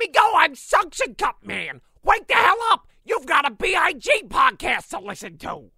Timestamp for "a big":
3.46-4.30